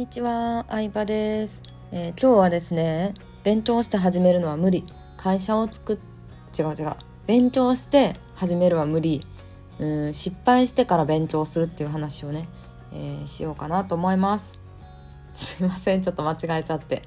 [0.00, 1.60] にちは、相葉です、
[1.92, 3.12] えー、今日はですね、
[3.44, 4.82] 勉強して始めるのは無理。
[5.18, 5.98] 会社を作っ、
[6.58, 6.96] 違う違う。
[7.26, 9.20] 勉強して始めるは無理。
[9.78, 12.48] うん失敗してから勉強するっていう話をね、
[12.94, 14.58] えー、しようかなと思います。
[15.34, 17.02] すいません、ちょっと間違えちゃって。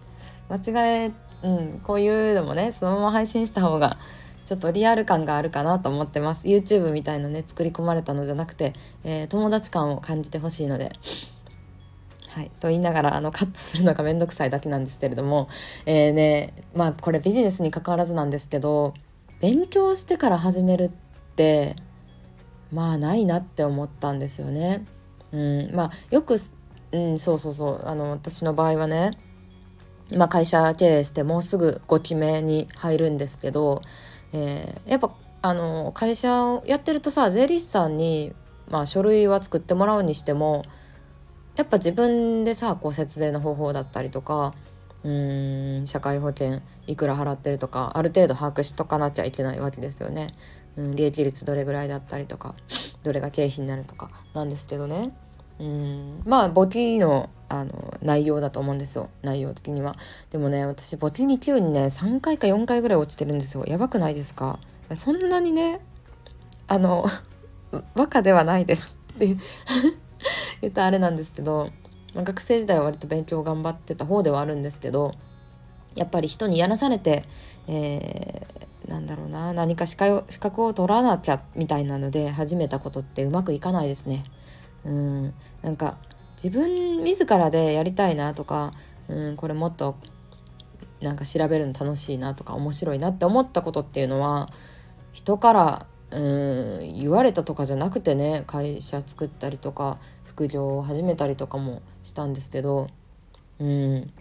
[0.47, 3.97] 間違え、うん、こういうのもね、そのまま配信した方が
[4.45, 10.91] ちょっとリアル感があるかなと思ってます YouTube みたいなね作り込まれたのじゃなくて、えー、友達感を感じてほしいので
[12.33, 15.49] はい、と言いながらあのカットするのが面倒くさいだけなんですけれども、
[15.85, 18.93] えーね、まあこれビジネスに関わらずなんですけど
[19.39, 20.91] 勉強してから始めるっ
[21.35, 21.75] て
[22.71, 24.85] まあないなって思ったんですよね。
[25.31, 26.37] うん、まあよく、
[26.91, 27.81] うん、そうそうそう。
[27.85, 29.17] あの私の場合はね、
[30.11, 33.81] まあ、会社経営してもうすぐ5期目に入るんですけど
[34.33, 35.11] えー、やっぱ
[35.41, 38.33] あの会社をやってるとさ税理士さんに、
[38.69, 40.65] まあ、書類は作ってもらうにしても
[41.55, 44.53] やっぱ自分でさこう節税の方法だったりとか
[45.03, 50.27] うん社会保険いくら払ってるとかある程度把握しとかなきゃいけないわけですよね。
[50.75, 52.55] うん、利益率どれぐらいだったりとか
[53.03, 55.15] どれが経費になるとかなんですけどね。
[55.59, 59.09] うんまあ簿記のあの内容だと思うんですよ。
[59.21, 59.95] 内容的には。
[60.31, 63.63] でもね私簿記2級にね3回か4回ぐらい落ちてるんですよ。
[63.67, 64.57] やばくないですか？
[64.95, 65.79] そんなにね
[66.67, 67.05] あの
[67.95, 68.97] バカではないです。
[69.13, 69.39] っていう
[70.63, 71.71] 言ったらあれなんですけど、
[72.13, 75.13] まあ、学生時代は割と勉強頑張ってた方ではあるんですけど
[75.95, 77.25] やっぱり人にやらされて、
[77.67, 84.23] えー、なんだろうな何か資格を取らなきゃみたいなので始めたことってうまくいかないですね。
[84.85, 85.97] うんなんか
[86.35, 88.73] 自分自らでやりたいなとか、
[89.07, 89.95] うん、これもっと
[91.01, 94.49] なんか調べるの楽しいなとか面白いなって思ったことっていうのは
[95.11, 99.99] 人からうん言われたとかじゃなくてね会社作ったりとか
[100.33, 102.89] 副業を始めたりとかもしたんですけど
[103.59, 104.11] うん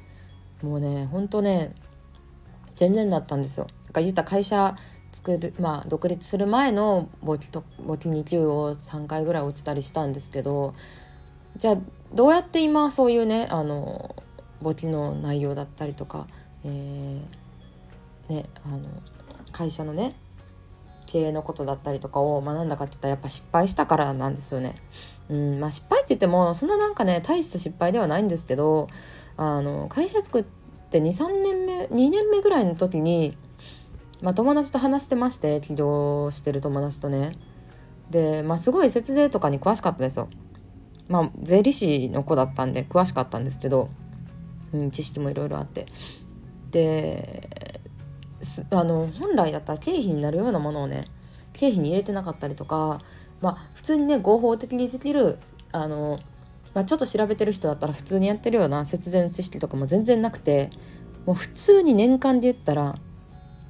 [0.63, 1.75] もうねほんとね
[2.77, 3.67] 全然だったんですよ。
[3.87, 4.77] だから言った会社
[5.11, 10.75] 作るまあ独立する前の簿記と簿記2級を3回ぐらい落ちたりしたんですけど
[11.57, 11.79] じゃあ
[12.15, 14.17] どうやって今そういうねあの
[14.63, 16.27] 簿記の内容だったりとか、
[16.65, 18.81] えー、ね、あの
[19.51, 20.15] 会社のね
[21.07, 24.77] 経営のことだったりとかを学んだかって言ったらやっぱ失敗したからなんですよね。
[25.29, 28.89] うんまあ、失敗って言ってもそんななんかね大した失敗ではないんですけど
[29.37, 30.45] あの会社作っ
[30.91, 33.37] て23年目2年目ぐらいの時に
[34.23, 37.37] まあ、友達と話してまして起業してる友達とね
[38.11, 40.29] で、まあ、すごい節税とかに詳しかったですよ。
[41.09, 43.91] まあ、税理士の子だったんで詳しかったんですけど、
[44.73, 45.87] うん、知識もいろいろあって。
[46.71, 47.72] で
[48.71, 51.09] あの本来だったら経費になるようなものをね
[51.53, 53.01] 経費に入れてなかったりとか、
[53.41, 55.39] まあ、普通にね合法的にできる
[55.71, 56.19] あの、
[56.75, 60.71] まあ、ちょっと調べてる人だったら普通にやってるような節税の知識とかも全然なくて
[61.27, 62.97] もう普通に年間で言ったら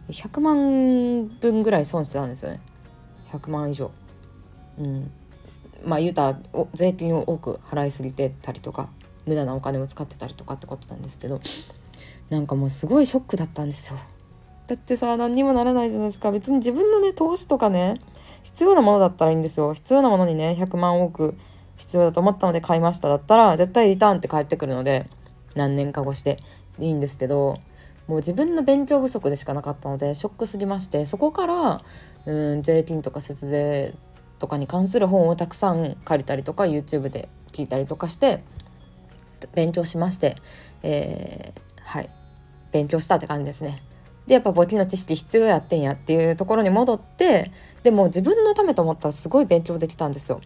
[0.09, 2.61] 100万分ぐらい損してたんですよね。
[3.31, 3.91] 100万以上。
[4.78, 5.11] うん。
[5.84, 6.38] まあ言うたら
[6.75, 8.88] 税金を多く払いすぎてたりとか
[9.27, 11.41] 無駄なお金を使ってたりとかってことなんですけど
[12.31, 13.99] なんかもうすごいショックだったんですよ。
[14.72, 16.31] だってさ何にもならないじゃないですか。
[16.33, 18.00] 別に自分のね投資とかね
[18.43, 19.75] 必要なものだったらいいんですよ。
[19.75, 21.37] 必要なものにね100万多く
[21.77, 25.11] 必要だと思ったので買いましただったら絶対リターンって返ってくるので
[25.55, 26.38] 何年か越して
[26.78, 27.59] いいんですけど
[28.06, 31.82] もう自分の勉強不足でしかなかったのでショックすぎましてそこから
[32.25, 33.94] うん税金とか節税
[34.38, 38.43] とかに関する本をたくさん借りたりとか YouTube で聞いたりとかして
[39.55, 40.37] 勉強しまして、
[40.82, 42.09] えー、はい。
[42.72, 43.82] 勉強したって感じですね。
[44.27, 47.50] でやっぱ簿記の知識必要やってんやっていうところに戻って
[47.83, 50.41] でも自分のためと思ったらすごい勉強できたんですよ。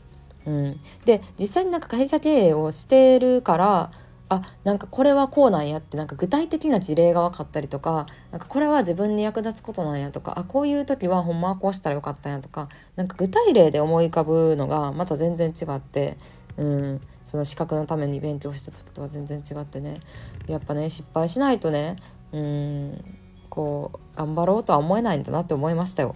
[0.47, 3.91] うん、で実際になんか会社経営をしてるから
[4.29, 16.17] あなんかこれはこうなんやってなんか具体的な事例が分かったりとかなんかこれは自分に役立つことなんやとかあこういう時はほんまはこうしたらよかったんやとかなんか具体例で思い浮かぶのがまた全然違って、
[16.57, 20.01] うん、その資格のために勉強してた時とは全然違ってね。
[20.49, 21.97] やっぱね失敗しないとね
[22.33, 23.26] うん。
[23.57, 26.15] こう頑張ろうとは思えないんだなって思いましたよ。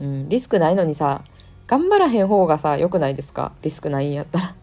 [0.00, 1.24] うん、リスクないのにさ
[1.66, 3.52] 頑張らへん方がさ良くないですか？
[3.62, 4.54] リスクないんやったら。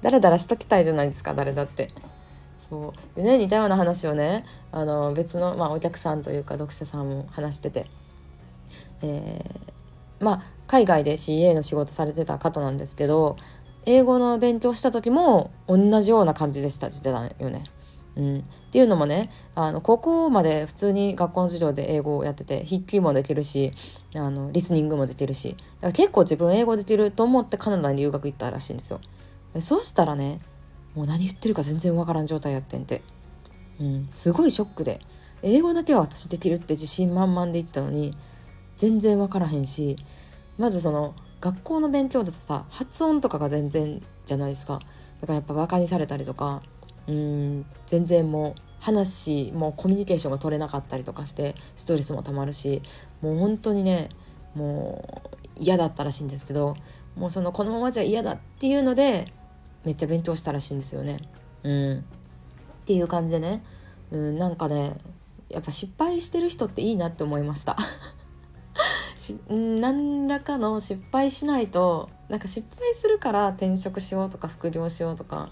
[0.00, 1.90] だらだらしときたいじゃないですか誰だって。
[2.70, 7.86] そうでね似たような話をねあの別の、まあ、お客さんというか読者さんも話してて、
[9.02, 13.36] えー、まあ海外で CA の仕事されてた方なんですけど
[13.86, 17.64] 英語の勉強した時も同じような感じでしたって言ってたよね。
[18.18, 18.42] うん、っ
[18.72, 23.70] ていうのもねあの高校まで普通に学校の授業で英語をやってて筆記もできるし
[24.16, 29.00] あのリスニングもできるしだか結構自分英語できると思ってカナダに留学行ったらしいんですよ。
[29.60, 30.40] そうしたらね
[30.94, 33.02] もう何言ってるか全然わからん状態やってんて、
[33.80, 35.00] うん、すごいショックで。
[35.42, 38.12] 英語だけは私できるって自信満々で言ったのに
[38.76, 39.94] 全然わからへんし
[40.58, 44.80] まずその学校の勉強だとさ発音とかが全然じゃないですか。
[45.20, 46.62] だからやっぱバカにされたりとか
[47.08, 52.82] うん全然もう話もうコミュニケーションが取れなかったりとかしてストレスもたまるし
[53.20, 54.08] もう本当にね
[54.54, 56.76] もう嫌だったらしいんですけど
[57.16, 59.32] もうそのこのままじゃ嫌だっていうので
[59.84, 61.18] めっちゃ勉強したらしいんですよね。
[61.62, 62.02] うん、っ
[62.84, 63.64] ていう感じでね、
[64.10, 64.98] うん、なんかね
[65.48, 67.76] やっぱ失敗してる人っていいなって思いました。
[69.18, 75.50] し何らかの失敗しないとなんか失敗するから転職しようとか副業しようとか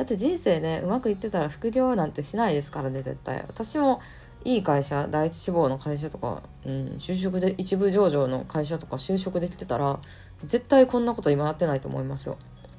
[0.00, 3.44] だって人生ねうまくいってたら副業なんてしないですからね絶対。
[3.46, 4.00] 私も
[4.46, 10.00] いい会社第一志望の会社とか、うん、就職で一部上場の会社とか就職できてたら
[10.46, 12.38] 絶対こんなこと今やってないと思いますよ。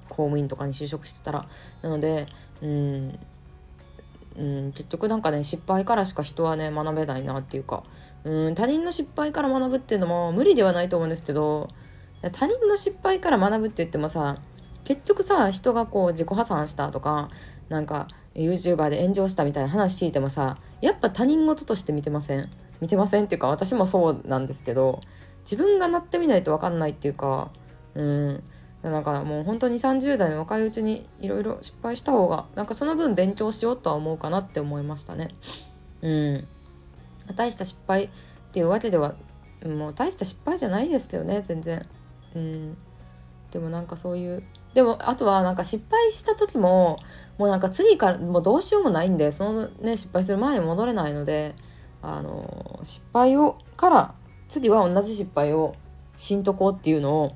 [0.10, 1.48] 公務員とかに就職してたら。
[1.84, 2.26] なので
[2.64, 3.20] うん
[4.36, 7.84] うん、結局なんかね失敗からしか人はね学べないなっていうか。
[8.24, 11.70] うん他人の失敗から学ぶっていうのも無理ではないと思うんですけど
[12.32, 14.40] 他人の失敗から学ぶって言ってもさ
[14.84, 17.30] 結局さ人がこう自己破産したとか
[17.70, 22.50] なんか YouTuber で炎上したみたいな話聞いてもさやっぱ他人事として見てません？
[22.80, 25.02] 見てませんっていうか私もそうなんですけど
[25.44, 27.52] 自分がなってみないと分かんないっていうか
[27.96, 28.44] うん
[28.82, 35.30] なんかもう本当に30代の若いうちにいろいろ失敗した方がなんかその分勉強しようとは思うかなって思いましたね。
[36.02, 36.48] うん
[37.36, 38.10] 大した失敗っ
[38.52, 39.14] ていうわけでは
[39.64, 41.86] もう大した失敗じゃないですけどね全然。
[42.36, 42.78] うん
[43.52, 47.00] でもなんかそういうでもあとはなんか失敗した時も
[47.38, 51.56] もうなんか次からもうどうしようもないんでそのね失敗する前に戻れないので
[52.02, 54.16] あの失敗をから
[54.48, 55.76] 次は同じ失敗を
[56.16, 57.36] しんとこうっていうのを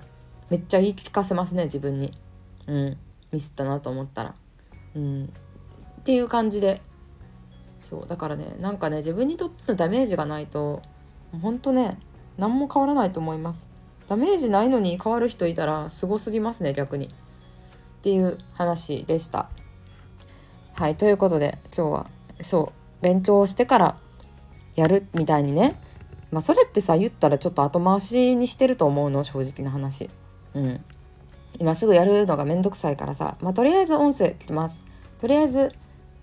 [0.49, 2.13] めっちゃ言い聞かせますね自分に。
[2.67, 2.97] うん。
[3.31, 4.35] ミスったなと思ったら。
[4.95, 5.25] うん。
[5.25, 6.81] っていう感じで。
[7.79, 8.07] そう。
[8.07, 10.81] だからねなんかね自分にとってのダメージがないと
[11.41, 11.97] ほんとね
[12.37, 13.67] 何も変わらないと思います。
[14.07, 17.13] ダメージないのに変わる人いたらすごすぎますね逆に。
[18.05, 19.49] っていう話でした。
[20.75, 22.07] はいということで今日は
[22.39, 23.97] そう勉強してから
[24.75, 25.81] やるみたいにね。
[26.29, 30.11] まあそれってさ言ったらちょっと後回しにしてると思うの正直な話。
[30.53, 30.85] うん。
[31.57, 34.85] 今すぐやるのがめんどくさいからさまあとりあえず音声聞きます。
[35.17, 35.73] とりあえず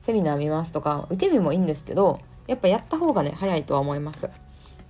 [0.03, 4.31] セミナー見ますとか受け身もいいんですけどやっぱやった方がね早いとは思います、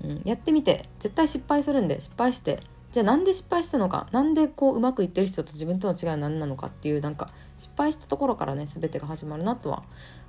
[0.04, 2.60] うん、やってみて絶対失敗するんで失敗して
[2.92, 4.06] じゃあなんで失敗したのか？
[4.12, 9.82] なんでこううまくいってる人と自分との違いは何なのかっていうなんか失敗したところからね全てが始まるなとは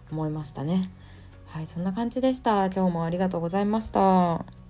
[0.09, 0.89] 思いましたね。
[1.45, 2.65] はいそんな感じでした。
[2.67, 4.62] 今日もありがとうございました。